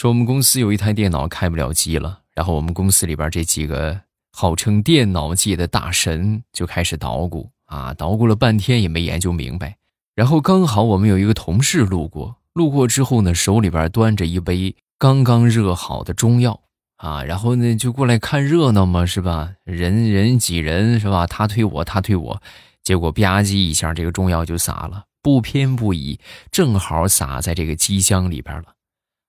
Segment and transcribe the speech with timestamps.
[0.00, 4.00] 说我们公司有一台电脑开不了机了，然后我们公司里边这几个
[4.32, 9.76] 号称电脑界的大神就开始捣鼓啊，捣鼓了半天也没研究明白。
[10.14, 16.58] 然后刚好我们有一个同事路过，路过之后呢，手里边端着一杯刚刚热好的中药
[16.96, 19.52] 啊，然后呢就过来看热闹嘛，是吧？
[19.64, 21.26] 人人挤人是吧？
[21.26, 22.42] 他推我，他推我，
[22.82, 26.18] 结果吧唧一下，这个中药就洒了，不偏不倚，
[26.50, 28.76] 正好洒在这个机箱里边了。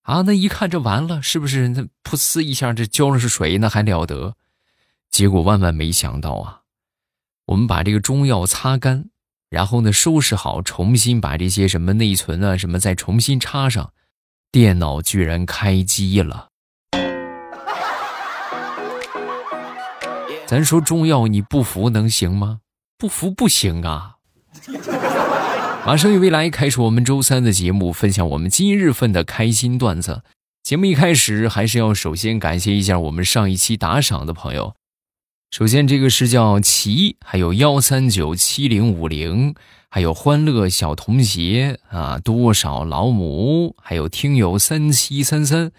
[0.03, 1.69] 啊，那一看这完了，是不是？
[1.69, 4.35] 那噗呲一下，这浇的是水，那还了得？
[5.09, 6.61] 结果万万没想到啊！
[7.45, 9.09] 我们把这个中药擦干，
[9.49, 13.93] 然后呢收拾好，重新把这些什么内存啊什么再重新插上，
[14.51, 16.47] 电脑居然开机了。
[20.47, 22.59] 咱说中药你不服能行吗？
[22.97, 24.15] 不服不行啊！
[25.85, 30.21] 马上与未来开始我们周三的节目，分享我们今日份的开心段子。
[30.61, 34.75] 节目一开始还是要首先感谢一下我们上一期打赏的朋友。
[35.49, 39.55] 首先，这个是叫齐，还有幺三九七零五零，
[39.89, 45.71] 还有欢乐小童鞋啊，多少老母，还有听友三七三三，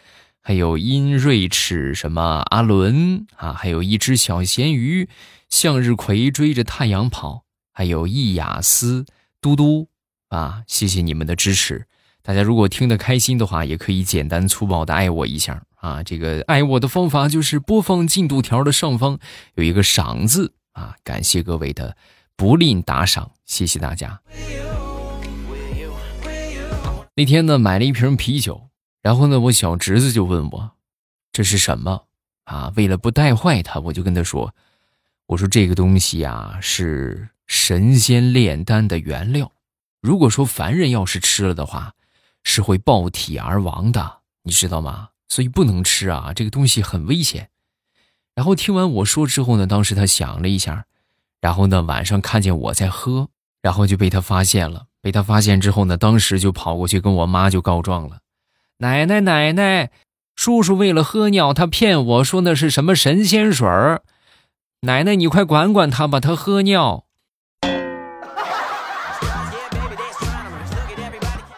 [0.43, 5.09] 还有殷瑞齿什么阿伦啊，还有一只小咸鱼，
[5.49, 9.07] 向日葵追着太阳跑，还有易雅思
[9.41, 9.92] 嘟嘟。
[10.33, 11.85] 啊，谢谢你们的支持！
[12.23, 16.03] 大家如果听得开心的话，也可以简单粗暴的爱我一下啊。
[16.03, 19.19] 这个爱我的方法就是播放进度条的上方
[19.57, 20.97] 有一个赏字啊。
[21.05, 21.95] 感谢各位的
[22.35, 24.23] 不吝打赏，谢谢大家。
[27.15, 28.71] 那天呢，买了一瓶啤酒，
[29.03, 30.71] 然后呢，我小侄子就问我
[31.31, 32.05] 这是什么
[32.45, 32.73] 啊？
[32.75, 34.55] 为了不带坏他，我就跟他说
[35.29, 39.53] ：“我说这个东西啊，是神仙炼丹的原料。”
[40.03, 41.95] 如果说凡人要是吃了的话，
[42.43, 45.11] 是会爆体而亡的，你知道吗？
[45.29, 47.49] 所以不能吃啊，这个东西很危险。
[48.35, 50.87] 然后听完我说之后呢，当时他想了一下，
[51.41, 53.29] 然后呢晚上看见我在喝，
[53.63, 54.87] 然后就被他发现了。
[55.01, 58.19] 被他发现之后呢，当时就跑过去跟我妈就告状了
[58.79, 59.91] ：“奶奶奶奶，
[60.35, 64.03] 叔叔为了喝尿，他骗我说那是什么神仙水儿。
[64.81, 67.05] 奶奶你快管管他吧，他喝尿。”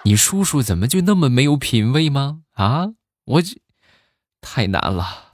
[0.06, 2.41] 你叔叔怎么就那么没有品位吗？
[2.53, 2.88] 啊，
[3.25, 3.56] 我这
[4.42, 5.32] 太难了。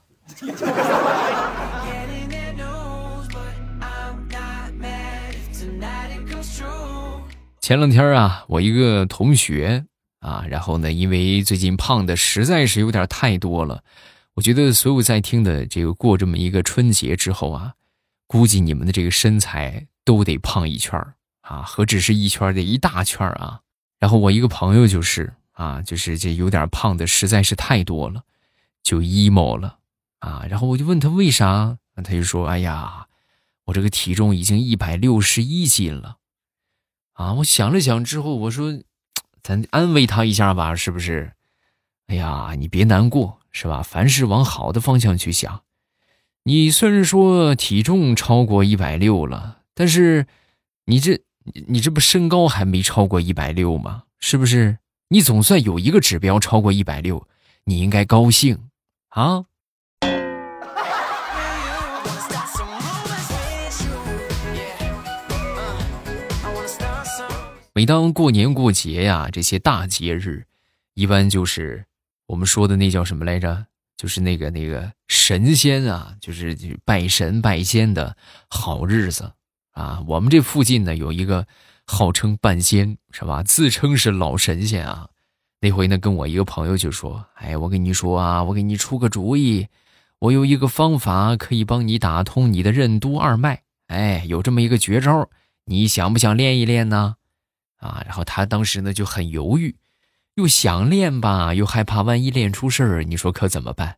[7.61, 9.87] 前两天啊，我一个同学
[10.21, 13.83] 啊，然后呢，因为最近胖的实在是有点太多了，
[14.35, 17.75] 我觉得所有在听的这个过这么一个春节之后啊，
[18.29, 20.97] 估计你们的这个身材都得胖一圈
[21.41, 23.63] 啊，何止是一圈，得一大圈啊。
[24.01, 28.25] 然后我一个朋友就是啊，就是这有点胖的实在是太多了，
[28.83, 29.79] 就 emo 了
[30.19, 30.45] 啊。
[30.49, 33.07] 然后我就问他为啥，他就说：“哎呀，
[33.67, 36.17] 我这个体重已经一百六十一斤了。”
[37.13, 38.81] 啊，我想了想之后，我说
[39.43, 41.35] ：“咱安慰他一下吧，是不是？”
[42.09, 43.83] 哎呀，你别难过，是吧？
[43.83, 45.63] 凡事往好的方向去想。
[46.45, 50.27] 你虽然说体重超过一百六了，但是
[50.87, 51.21] 你这……
[51.45, 54.05] 你你这不身高还没超过一百六吗？
[54.19, 54.79] 是不是？
[55.09, 57.27] 你总算有一个指标超过一百六，
[57.65, 58.69] 你应该高兴
[59.09, 59.45] 啊！
[67.73, 70.45] 每当过年过节呀，这些大节日，
[70.95, 71.87] 一般就是
[72.27, 73.67] 我们说的那叫什么来着？
[73.97, 78.17] 就是那个那个神仙啊，就是拜神拜仙的
[78.49, 79.33] 好日子。
[79.81, 81.47] 啊，我们这附近呢有一个
[81.87, 83.43] 号称半仙是吧？
[83.43, 85.09] 自称是老神仙啊。
[85.59, 89.67] 那回呢，跟我一个朋友就说：“哎，我跟你说啊，我给你出个主意，
[90.19, 93.63] 我有一个方法可以帮你打通你的任督二脉。
[93.87, 95.29] 哎，有这么一个绝招，
[95.65, 97.17] 你想不想练一练呢？”
[97.81, 99.75] 啊，然后他当时呢就很犹豫，
[100.35, 103.97] 又想练吧，又害怕万一练出事儿，你说可怎么办？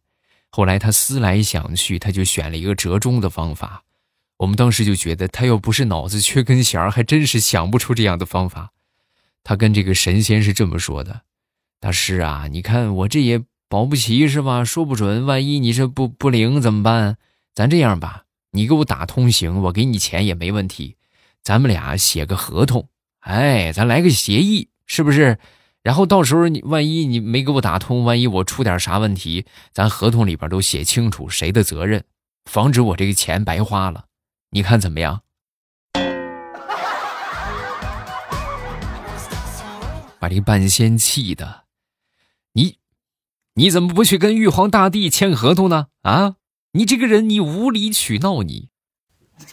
[0.51, 3.83] 后来他思来想去，他就选了一个折中的方法。
[4.43, 8.73] 我们当时就觉得他要不是脑子缺根弦还真是想不出这样的方法。
[9.45, 11.21] 他跟这个神仙是这么说的
[11.79, 14.65] ：“大师啊，你看我这也保不齐是吧？
[14.65, 17.19] 说不准，万一你这不不灵怎么办？
[17.55, 20.97] 咱这样吧，你给我打通行，我给你钱也没问题。
[21.45, 22.89] 咱们俩写个合同，
[23.21, 25.39] 哎，咱来个协议，是不是？
[25.85, 32.03] 然后到时候你万一你没给我打通，万一我出点啥问题，咱合同里边都写清楚谁的责任，
[32.47, 34.07] 防止我这个钱白花了。”
[34.55, 35.23] 你看怎么样？
[40.21, 41.63] 把这个半仙气的，
[42.53, 42.77] 你
[43.55, 45.87] 你怎么不去跟玉皇大帝签合同呢？
[46.03, 46.37] 啊，
[46.73, 48.69] 你这个人，你无理取闹，你。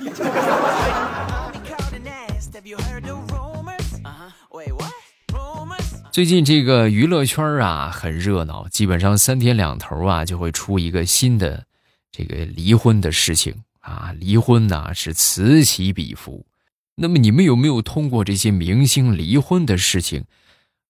[6.11, 11.65] 最近这个娱乐圈啊很热闹，基本上三天两头啊就会出一个新的
[12.11, 16.45] 这个离婚的事情啊，离婚呢是此起彼伏。
[16.95, 20.25] 那么你们有没有通过这些明星离婚的事情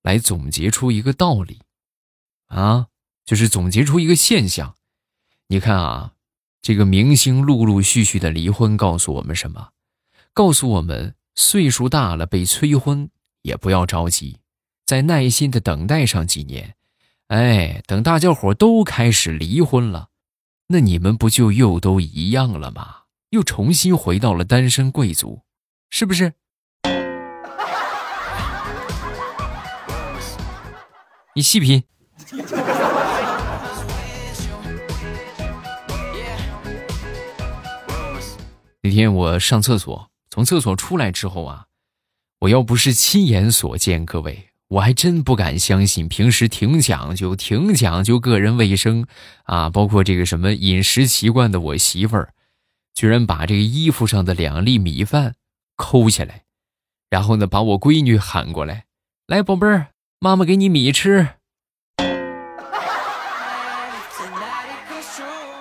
[0.01, 1.59] 来总结出一个道理
[2.47, 2.87] 啊？
[3.25, 4.75] 就是总结出一个现象。
[5.49, 6.13] 你看啊，
[6.61, 9.69] 这个明星陆陆续续的离婚，告诉我们什么？
[10.33, 13.09] 告诉我们岁数大了被催婚
[13.43, 14.39] 也不要着急。
[14.85, 16.75] 再耐心的等待上几年，
[17.27, 20.08] 哎，等大家伙都开始离婚了，
[20.71, 22.97] 那你们不就又都一样了吗？
[23.31, 25.41] 又重新回到了单身贵族，
[25.89, 26.31] 是不是？
[31.33, 31.83] 你细品。
[38.83, 41.65] 那天我上厕所，从厕所出来之后啊，
[42.41, 44.48] 我要不是亲眼所见，各位。
[44.69, 49.07] 我还真不敢相信，平时挺讲究、挺讲究个人卫生
[49.45, 52.33] 啊，包括这个什么饮食习惯的我媳妇儿，
[52.93, 55.33] 居然把这个衣服上的两粒米饭
[55.75, 56.43] 抠下来，
[57.09, 58.85] 然后呢，把我闺女喊过来，
[59.25, 59.87] 来，宝贝儿，
[60.19, 61.29] 妈妈给你米吃。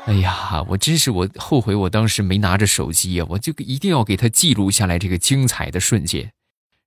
[0.05, 6.33] 哎呀，我真是我后悔，我当时没拿着手机呀，我就一定要给她记录下来这个精彩的瞬间，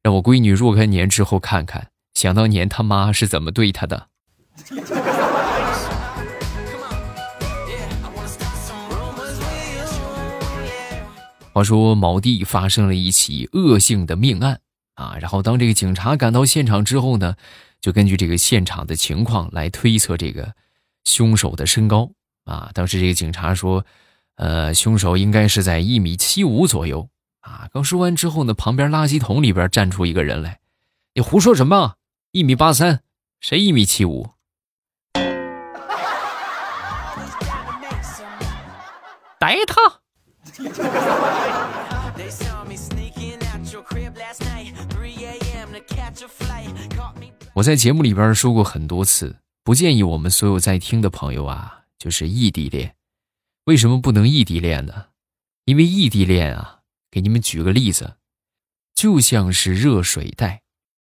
[0.03, 1.90] 让我闺女若干年之后看看。
[2.13, 4.07] 想当年他妈是怎么对他的？
[11.53, 14.61] 话说某地发生了一起恶性的命案
[14.95, 17.35] 啊，然后当这个警察赶到现场之后呢，
[17.81, 20.53] 就根据这个现场的情况来推测这个
[21.03, 22.11] 凶手的身高
[22.45, 22.71] 啊。
[22.73, 23.85] 当时这个警察说，
[24.35, 27.09] 呃，凶手应该是在一米七五左右
[27.41, 27.67] 啊。
[27.73, 30.59] 刚说完之后呢，旁边垃圾桶里边站出一个人来，
[31.15, 31.95] 你胡说什么？
[32.33, 33.01] 一米八三，
[33.41, 34.29] 谁一米七五？
[39.37, 39.99] 逮他！
[47.53, 52.95] 我在节目里边说过很多次，不建议我们所有在听的朋友啊，就是异地恋。
[53.65, 55.07] 为什么不能异地恋呢？
[55.65, 56.79] 因为异地恋啊，
[57.11, 58.15] 给你们举个例子，
[58.95, 60.61] 就像是热水袋。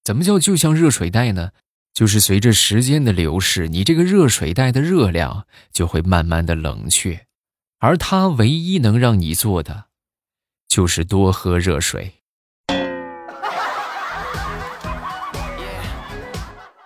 [0.05, 1.51] 怎么叫就像热水袋呢？
[1.95, 7.27] 就是随着时间的流逝，你这个热水袋的热量就会慢慢的冷却，
[7.79, 9.85] 而它唯一能让你做的，
[10.69, 12.15] 就是多喝热水。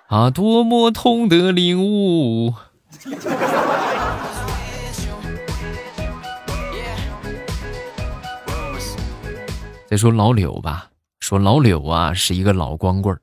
[0.09, 2.55] 啊，多么痛的领悟！
[9.89, 10.91] 再说老柳吧。
[11.29, 13.21] 说老柳啊是一个老光棍儿，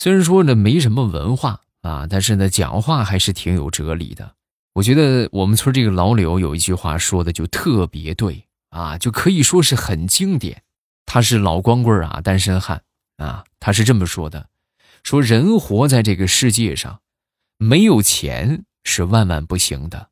[0.00, 4.34] 虽然说呢没什么文化啊，但是呢讲话还是挺有哲理的。
[4.72, 10.64] 我觉得我们村这个老柳有一句话说的就特别对啊，就可以说是很经典。
[11.06, 12.82] 他是老光棍儿啊，单身汉
[13.18, 14.48] 啊，他是这么说的：
[15.04, 17.00] 说人活在这个世界上，
[17.58, 20.10] 没有钱是万万不行的，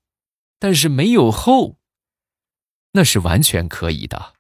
[0.61, 1.79] 但是没有后，
[2.93, 4.35] 那是完全可以的。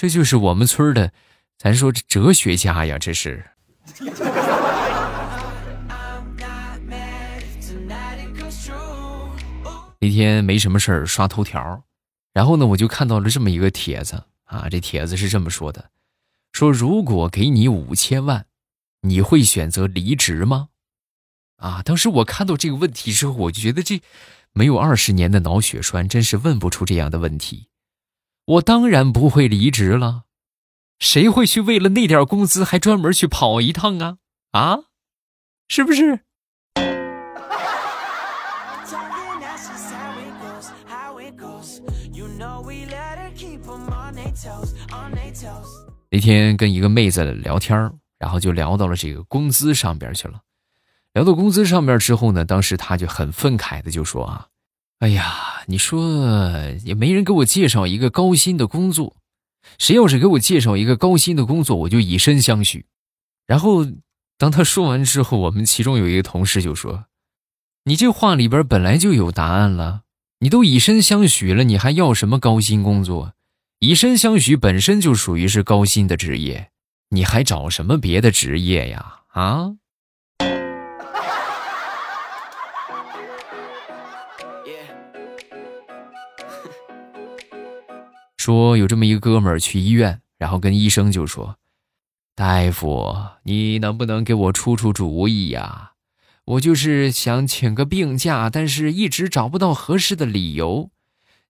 [0.00, 1.12] 这就是我们村的，
[1.58, 3.44] 咱说这哲学家呀，这是。
[9.98, 11.82] 那天没什么事儿，刷头条，
[12.32, 15.90] 然后呢，我就看到了这么一个帖子啊，这帖子是这么说的：
[16.52, 18.46] 说如果给你五千万，
[19.00, 20.68] 你会选择离职吗？
[21.56, 24.00] 啊，当时我看到这个问题之后，我就觉得这
[24.52, 27.66] 没有二十年的脑血栓，真是问不出这样的问题。
[28.48, 30.22] 我当然不会离职了，
[30.98, 34.16] 谁会去为了那点工资还专门去跑一趟啊？
[34.52, 34.78] 啊，
[35.68, 36.20] 是不是？
[46.10, 50.40] 那天跟一个妹子聊天然后就聊到了这个工资上边去了。
[51.12, 54.48] 聊到工资上边之后呢，当时她就很愤慨的就说啊。
[55.00, 56.02] 哎呀，你说
[56.84, 59.16] 也没人给我介绍一个高薪的工作，
[59.78, 62.86] 谁要是给我介绍一个高薪的工作，我就以身相许。
[63.46, 63.86] 然后，
[64.36, 67.04] 当他说完之后，我们其中有一个同事就说
[67.84, 70.02] ：“你这话里边本来就有答案了，
[70.40, 73.34] 你都以身相许了，你还要什么高薪工作？
[73.78, 76.70] 以身相许本身就属于是高薪的职业，
[77.10, 79.20] 你还找什么别的职业呀？
[79.28, 79.76] 啊？
[88.48, 91.58] 说有这么一个哥们儿去医院，然后跟医生就说
[92.34, 95.92] ：“大夫，你能不能给我出出主意呀？
[96.46, 100.88] 我就是想请个病假，但是一直找不到合适的理由。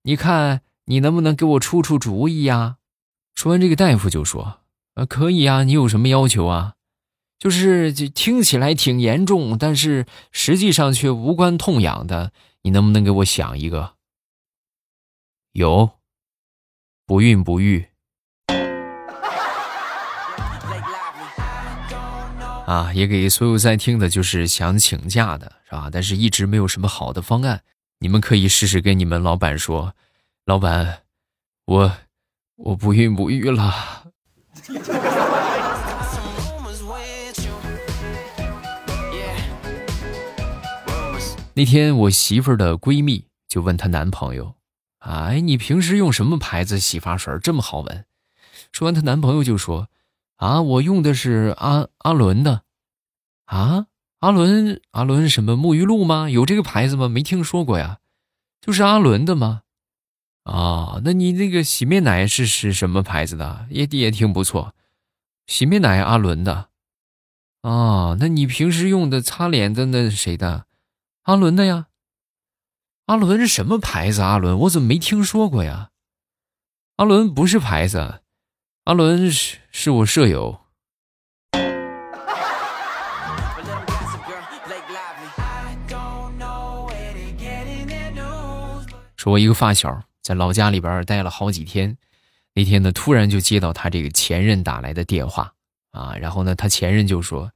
[0.02, 2.78] 你看，你能不能给我出出主意呀？”
[3.37, 4.62] 说完，这个大夫就说
[4.99, 6.75] ：“啊，可以啊，你有什么要求啊？
[7.38, 13.95] 就是听起来挺严重，但是实际上却无关痛痒的，你能不能给我想一个？”
[15.55, 15.98] 有。
[17.09, 17.87] 不孕不育
[22.67, 25.88] 啊，也给所有在听的，就是想请假的，是吧？
[25.91, 27.62] 但是一直没有什么好的方案，
[28.00, 29.95] 你们可以试试跟你们老板说
[30.45, 30.99] ：“老板，
[31.65, 31.93] 我
[32.57, 34.05] 我不孕不育了。”
[41.55, 44.58] 那天我媳妇儿的闺蜜就问她男朋友。
[44.99, 48.05] 哎，你平时用什么牌子洗发水这么好闻？
[48.73, 49.88] 说完，她男朋友就说
[50.37, 52.62] ：“啊，我用的是阿阿伦的。
[53.47, 53.87] 啊，
[54.19, 56.28] 阿伦阿伦什么沐浴露吗？
[56.28, 57.09] 有这个牌子吗？
[57.09, 57.99] 没听说过呀。
[58.61, 59.62] 就是阿伦的吗？
[60.43, 63.67] 啊，那你那个洗面奶是是什么牌子的？
[63.71, 64.75] 也也挺不错。
[65.47, 66.69] 洗面奶阿伦的。
[67.62, 70.67] 啊，那你平时用的擦脸的那谁的？
[71.23, 71.87] 阿伦的呀。”
[73.09, 74.21] 阿伦是什么牌子？
[74.21, 75.88] 阿伦，我怎么没听说过呀？
[76.97, 78.21] 阿伦不是牌子，
[78.85, 80.61] 阿伦是是我舍友。
[89.17, 91.97] 说，我一个发小在老家里边待了好几天，
[92.53, 95.55] 那天呢，突然就接到他这个前任打来的电话
[95.93, 97.50] 啊，然后呢，他前任就说：“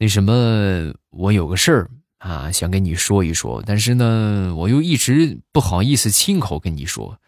[0.00, 1.90] 那什么，我有个事儿。”
[2.22, 7.18] 啊，想跟你说一说，但是呢，我又一直不好意思亲口跟你说。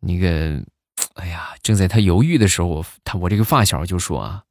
[0.00, 0.64] 那个，
[1.16, 4.44] 哎呀，正在他犹豫的时候，我他我这个发小就说啊，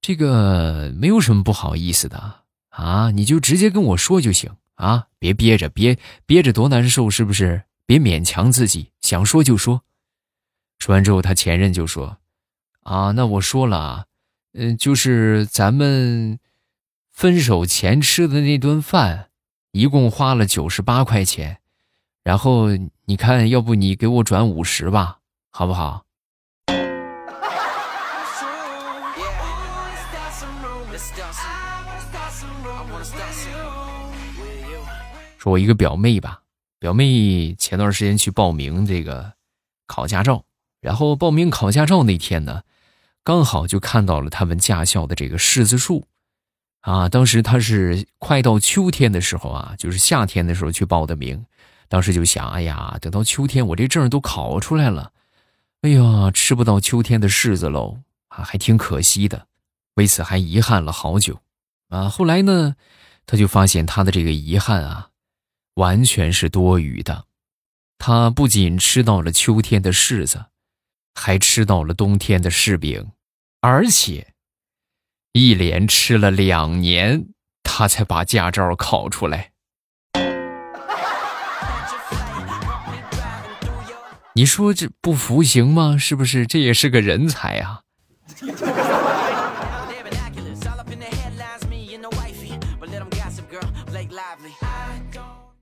[0.00, 5.96] 这个没有什么不好意思的啊，你就直接跟我说就行啊，别憋着，别
[6.26, 7.62] 憋着多难受，是不是？
[7.86, 9.82] 别勉强自己，想说就说。
[10.80, 12.18] 说完之后，他前任就说，
[12.80, 14.06] 啊，那我说了啊，
[14.54, 16.40] 嗯，就是咱们。
[17.22, 19.28] 分手前吃的那顿饭，
[19.70, 21.58] 一共花了九十八块钱，
[22.24, 22.70] 然后
[23.04, 25.18] 你看，要不你给我转五十吧，
[25.52, 26.04] 好不好？
[35.38, 36.42] 说，我一个表妹吧，
[36.80, 39.34] 表妹前段时间去报名这个
[39.86, 40.42] 考驾照，
[40.80, 42.62] 然后报名考驾照那天呢，
[43.22, 46.08] 刚好就看到了他们驾校的这个柿子树。
[46.82, 51.46] 啊，当时他是快到秋天的时候啊，就是夏天的时候去报的名，
[51.88, 55.12] 当时就想，哎呀，等到秋天我这证都考出来了，
[55.82, 59.46] 哎呀，吃不到秋天的柿子喽，啊，还挺可惜的，
[59.94, 61.40] 为此还遗憾了好久，
[61.88, 62.74] 啊，后来呢，
[63.26, 65.10] 他就发现他的这个遗憾啊，
[65.74, 67.26] 完全是多余的，
[67.96, 70.46] 他不仅吃到了秋天的柿子，
[71.14, 73.12] 还吃到了冬天的柿饼，
[73.60, 74.31] 而且。
[75.32, 77.28] 一连吃了两年，
[77.62, 79.52] 他才把驾照考出来。
[84.34, 85.96] 你说这不服行吗？
[85.98, 86.46] 是不是？
[86.46, 87.80] 这也是个人才啊！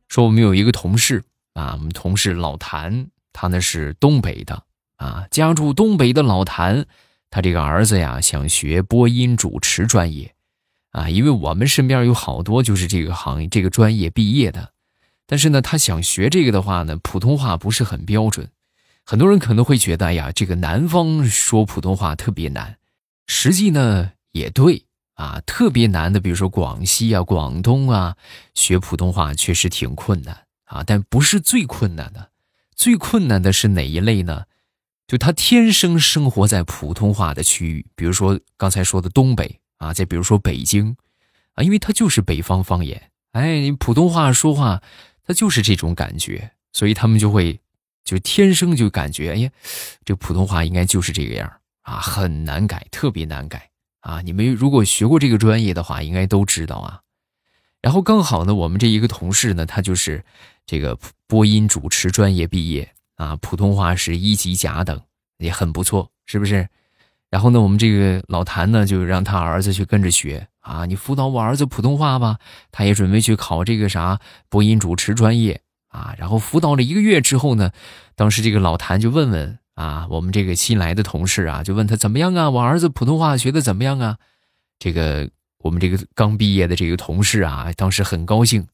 [0.09, 1.23] 说我们有一个同事
[1.55, 4.65] 啊，我们同事老谭，他呢是东北的
[4.97, 6.87] 啊，家住东北的老谭。
[7.31, 10.35] 他这个儿子呀，想学播音主持专业，
[10.91, 14.73] 啊，因为我们身边有好多就是这个行业、这个专业毕业的，
[15.27, 18.51] 但是呢，他想学这个的话呢，普通话不是很标准，
[19.05, 22.77] 很多人可能会觉得，哎呀，这个南方说普通话特别难，
[23.27, 24.85] 实际呢也对。
[25.15, 28.17] 啊，特别难的，比如说广西啊、广东啊，
[28.55, 30.47] 学普通话确实挺困难。
[30.65, 32.31] 啊，但不是最困难的，
[32.75, 34.45] 最困难的是哪一类呢？
[35.11, 40.95] 就他天生生活在普通话的区域，比如说刚才说的东北啊，再比如说北京，
[41.55, 44.81] 啊，因为他就是北方方言，哎，你普通话说话，
[45.27, 47.59] 他就是这种感觉，所以他们就会
[48.05, 49.51] 就天生就感觉，哎呀，
[50.05, 51.53] 这普通话应该就是这个样
[51.83, 53.69] 啊，很难改，特别难改
[54.03, 54.21] 啊。
[54.21, 57.01] 你们如果学过这个专业的话，应该都知道啊。
[57.83, 60.25] 然后刚好呢，我们这一个同事呢，他就是
[60.67, 62.95] 这个播音主持专业毕业。
[63.21, 64.99] 啊，普通话是一级甲等，
[65.37, 66.67] 也很不错，是不是？
[67.29, 72.39] 然后呢，我们这个老谭呢，就让他儿子去跟着学啊，你辅导我儿子普通话吧。
[72.73, 76.15] 他也准备去考这个啥播音主持专业啊。
[76.17, 77.71] 然后辅导了一个月之后呢，
[78.17, 82.49] 当时这个老谭就问问啊，我们这个新来的同事啊，就问他怎么样啊？
[82.49, 84.17] 我儿子普通话学的怎么样啊？
[84.79, 88.67] 这个我们这个刚毕业的这个同事啊，当时很高兴。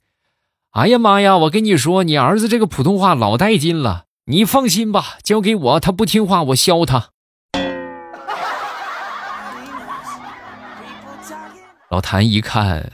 [0.70, 7.10] 哎呀妈呀，我跟你说，你儿子这个普通话老带劲了，你放心吧，交给我，他不听话我削他。
[11.88, 12.90] 老谭一看，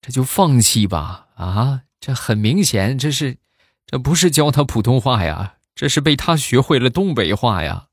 [0.00, 1.80] 这就放弃吧啊！
[1.98, 3.38] 这很明显，这是，
[3.84, 7.86] 这不是教他普通话呀，这是被他学会了东北话呀。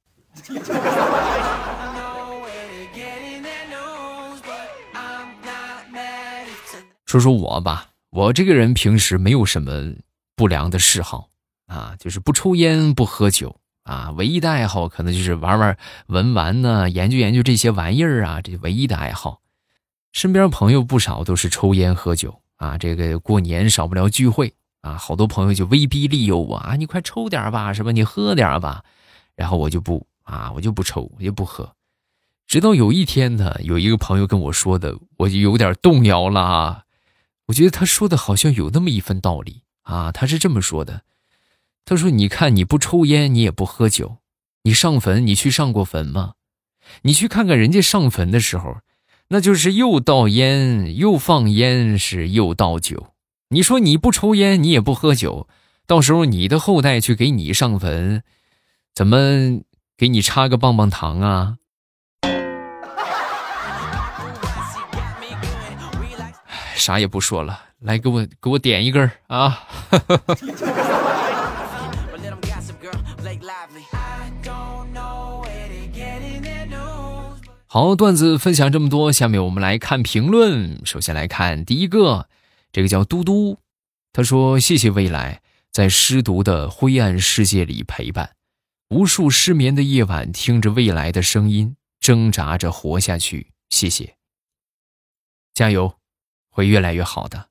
[7.07, 9.95] 说说我吧，我这个人平时没有什么
[10.35, 11.29] 不良的嗜好
[11.67, 15.77] 啊，就是不抽烟不喝酒啊，唯一的爱好可能就是玩玩
[16.07, 19.41] 文玩呢，研究研究这些玩意儿啊，这唯一的爱好。
[20.11, 27.91] 身边朋友不少都是抽烟喝酒啊，这个过年少不了聚会啊，好多朋友就威逼利诱我啊，你快抽点吧，是吧？
[27.91, 28.83] 你喝点吧，
[29.35, 31.73] 然后我就不啊，我就不抽，我就不喝。
[32.45, 36.83] 直到有一天呢，有一个朋友跟我说的，我就有点动摇了啊。
[37.47, 40.11] 我觉得他说的好像有那么一份道理啊。
[40.11, 41.01] 他是这么说的，
[41.85, 44.17] 他说：“你看你不抽烟，你也不喝酒，
[44.63, 46.33] 你上坟，你去上过坟吗？
[47.03, 48.77] 你去看看人家上坟的时候。”
[49.29, 53.13] 那就是又倒烟又放烟，是又倒酒。
[53.49, 55.47] 你说你不抽烟，你也不喝酒，
[55.87, 58.21] 到时候你的后代去给你上坟，
[58.93, 59.17] 怎么
[59.97, 61.57] 给你插个棒棒糖啊？
[66.75, 69.63] 啥也不说了，来给我给我点一根啊！
[77.73, 80.85] 好，段子分享这么多，下面我们来看评论。
[80.85, 82.29] 首先来看第一个，
[82.71, 83.57] 这个叫嘟嘟，
[84.11, 88.35] 他说：“谢谢未来在失独的灰暗世界里陪伴，
[88.91, 93.53] 无数失眠的夜晚，听着未来的声音，挣扎着活下去。
[93.71, 94.17] 谢谢，
[95.55, 95.95] 加油，
[96.51, 97.49] 会越来越好的。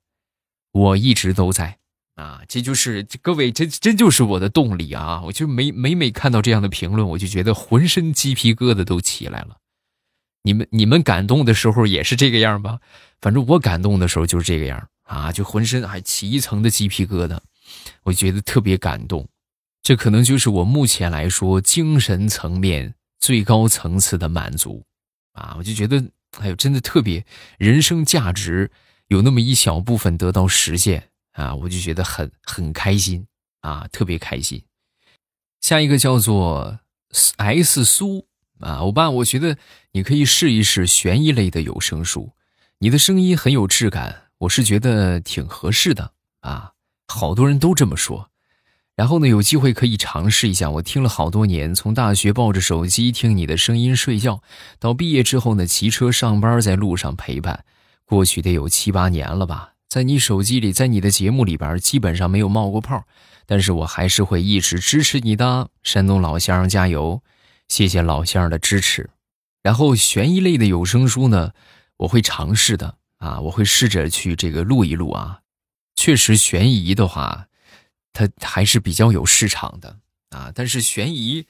[0.70, 1.78] 我一直都在
[2.14, 5.20] 啊，这就是各位，这真就是我的动力啊！
[5.24, 9.56] 我就每每每看到这样的评论，我就觉得浑身鸡皮疙瘩都起来了。”
[10.42, 12.80] 你们你们感动的时候也是这个样吧？
[13.20, 17.38] 反正我感动的时候就是这个样啊，就浑身还起一层的鸡皮疙瘩，
[18.02, 19.28] 我觉得特别感动。
[19.82, 24.84] 这可能就是我目前来说精神层面最高层次的满足
[25.32, 25.54] 啊！
[25.58, 26.04] 我就觉得，
[26.38, 27.24] 哎呦，真的特别，
[27.58, 28.70] 人生价值
[29.08, 33.26] 有那么一小部分得到实现啊，我就觉得很很开心
[33.60, 34.62] 啊，特别开心。
[35.60, 36.80] 下一个叫做
[37.36, 38.26] S 苏。
[38.62, 39.56] 啊，欧巴，我觉得
[39.90, 42.30] 你可以试一试悬疑类的有声书，
[42.78, 46.72] 你的声音很有质感，我是觉得挺合适的啊。
[47.08, 48.30] 好多人都这么说，
[48.94, 50.70] 然后呢，有机会可以尝试一下。
[50.70, 54.40] 我听了好多年，从大学抱着手机听你的声音睡觉，
[54.78, 57.64] 到毕业之后呢，骑车上班在路上陪伴，
[58.04, 59.72] 过去得有七八年了吧。
[59.88, 63.04] 在你手机里，在你的节目里边，基本上没有冒过泡，
[63.44, 67.20] 但是我还是会一直支持你的，山东老乡加油。
[67.68, 69.10] 谢谢老乡的支持，
[69.62, 71.52] 然后悬疑类的有声书呢，
[71.96, 75.40] 我会尝试的啊，我会试着去这个录一录啊。
[75.94, 77.46] 确实悬疑的话，
[78.12, 79.96] 它还是比较有市场的
[80.30, 80.50] 啊。
[80.54, 81.46] 但是悬疑，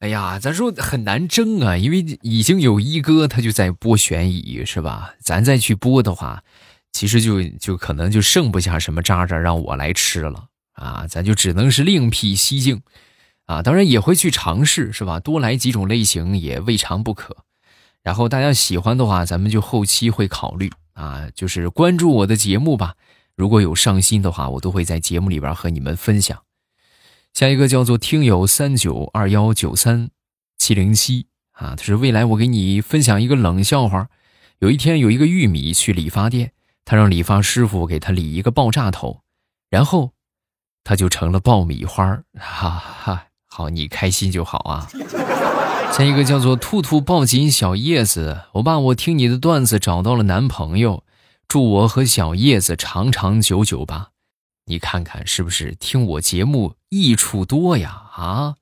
[0.00, 5.14] 哎呀，咱说很难争啊，因为已经有一哥他就在播悬疑，是吧？
[5.20, 6.42] 咱再去播的话，
[6.92, 12.82] 其实就就可能就剩不下什么渣渣让我来吃了啊，咱就只能是另辟蹊径。
[13.48, 15.18] 啊，当然也会去尝试，是吧？
[15.18, 17.34] 多来几种类型也未尝不可。
[18.02, 22.94] 然后大家喜欢的话，咱们就后期会考虑啊，就是关注我的节目吧。
[23.34, 26.42] 如果有上新的话，我都会在节目里边和你们分享。
[27.32, 30.10] 下一个叫做听友三九二幺九三
[30.58, 34.08] 七零七啊，他说未来我给你分享一个冷笑话。
[34.58, 36.52] 有一天有一个玉米去理发店，
[36.84, 39.22] 他让理发师傅给他理一个爆炸头，
[39.70, 40.12] 然后
[40.84, 43.27] 他就成了爆米花哈哈。
[43.58, 44.86] 好，你开心就好啊。
[45.92, 51.02] 下一个叫做“兔兔抱紧小叶子”，我爸我听你的段子找到了男朋友，
[51.48, 54.10] 祝我和小叶子长长久久吧。
[54.66, 58.00] 你看看是不是听我节目益处多呀？
[58.14, 58.54] 啊，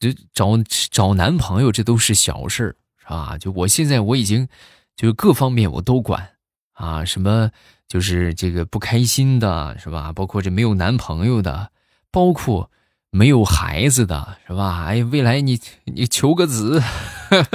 [0.00, 0.58] 这找
[0.90, 3.38] 找男朋友这都是小事儿，是吧？
[3.38, 4.48] 就我现在我已经
[4.96, 6.30] 就各方面我都管
[6.72, 7.52] 啊，什么
[7.86, 10.12] 就是这个不开心的，是吧？
[10.12, 11.70] 包括这没有男朋友的，
[12.10, 12.68] 包括。
[13.10, 14.84] 没有孩子的是吧？
[14.86, 16.82] 哎，未来你你求个子，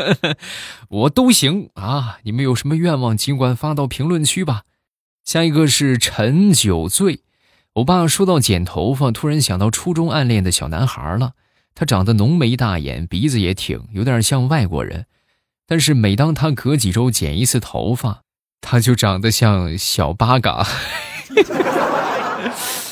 [0.89, 2.17] 我都行啊！
[2.23, 4.63] 你们有什么愿望，尽管发到评论区吧。
[5.23, 7.21] 下一个是陈酒醉，
[7.75, 11.33] 我爸说到剪头发，突然想到初中暗恋的小男孩了。
[11.75, 15.05] 他长得浓眉大眼，鼻子也挺，有点像外国人。
[15.65, 18.21] 但是每当他隔几周剪一次头发，
[18.59, 20.67] 他就长得像小八嘎。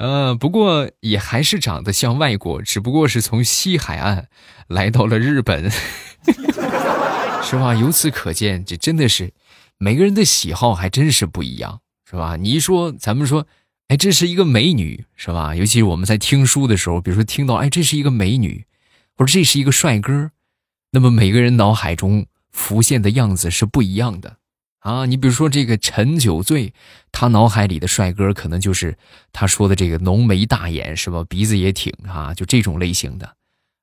[0.00, 4.28] 呃，不过也还是长得像外国，只不过是从西海岸
[4.66, 5.70] 来到了日本，
[7.44, 7.74] 是吧？
[7.74, 9.34] 由此可见，这真的是
[9.76, 12.36] 每个人的喜好还真是不一样，是吧？
[12.36, 13.46] 你一说，咱们说，
[13.88, 15.54] 哎，这是一个美女，是吧？
[15.54, 18.64] 尤其是我们在听书的时候，比如说听到，哎，这是一个美女，
[19.18, 20.30] 或者这是一个帅哥，
[20.92, 24.38] 那么每个人脑海中浮现的样子是不一样的。
[24.80, 26.72] 啊，你比如说这个陈酒醉，
[27.12, 28.96] 他脑海里的帅哥可能就是
[29.32, 31.22] 他说的这个浓眉大眼，是吧？
[31.28, 33.36] 鼻子也挺啊，就这种类型的，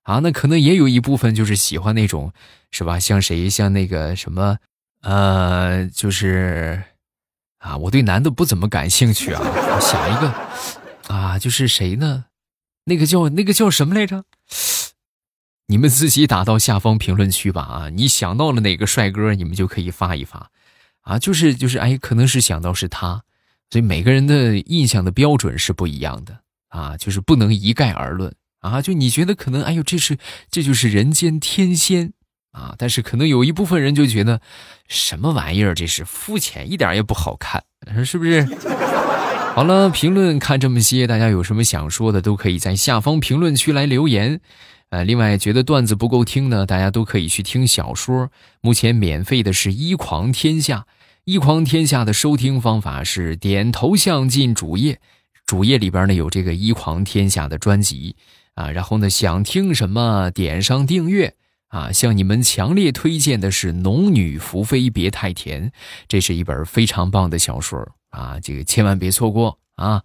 [0.03, 2.33] 啊，那可能也有一部分就是喜欢那种，
[2.71, 2.99] 是吧？
[2.99, 3.47] 像谁？
[3.47, 4.57] 像那个什么，
[5.01, 6.81] 呃，就是，
[7.59, 9.39] 啊，我对男的不怎么感兴趣啊。
[9.43, 12.25] 我想一个，啊，就是谁呢？
[12.85, 14.23] 那个叫那个叫什么来着？
[15.67, 17.61] 你们自己打到下方评论区吧。
[17.61, 20.49] 啊，你想到了哪个帅哥，你们就可以发一发。
[21.07, 23.23] 啊，就是就是，哎，可能是想到是他，
[23.69, 28.81] 所以每个人的印象的标准是不一样的啊，就是不能一概而论啊。
[28.81, 30.17] 就你觉得可能，哎呦，这是
[30.51, 32.11] 这就是人间天仙
[32.51, 34.41] 啊，但是可能有一部分人就觉得
[34.89, 37.63] 什么玩意儿，这是肤浅，一点也不好看，
[38.03, 38.45] 是不是？
[39.55, 44.41] 好了，评论看这么些，大家有什么想说的，都可以在下方评论区来留言。
[44.89, 48.29] 呃，另外觉得段子不够听呢，大家都可以去听小说，
[48.61, 50.85] 目前免费的是一狂天下。
[51.27, 55.01] 一狂天下的收听方法是点头像进主页，
[55.45, 58.15] 主页里边呢有这个一狂天下的专辑
[58.53, 61.35] 啊，然后呢想听什么点上订阅
[61.67, 61.91] 啊。
[61.91, 65.67] 向你们强烈推荐的是《农女福妃别太甜》，
[66.07, 70.01] 这是一本非常棒的小说啊，这个千万别错过啊。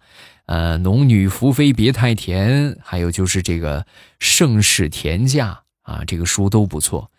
[0.47, 3.79] 呃，《农女福妃别太甜》，还有就是这个
[4.19, 7.09] 《盛世田价》啊，这个书都不错。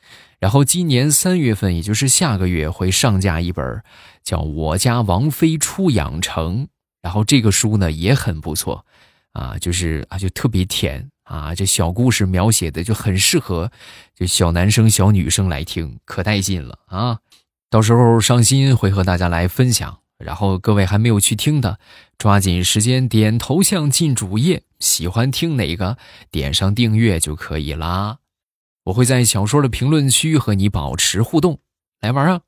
[0.44, 3.82] 然后今年三月份，也就是下个月会上架一本
[4.22, 6.64] 叫《我家王妃出养成》，
[7.00, 8.84] 然后这个书呢也很不错，
[9.32, 13.72] 啊，就是啊就特别甜啊，这小故事描写的就很适合
[14.14, 17.20] 就小男生小女生来听，可带劲了啊！
[17.70, 21.78] 到时候上新会和大家来分享，然后各位还没有去听的，
[22.18, 25.96] 抓紧时间点头像进主页，喜欢听哪个
[26.30, 28.18] 点上订阅就可以啦。
[28.84, 31.60] 我会在小说的评论区和你保持互动，
[32.00, 32.42] 来玩啊！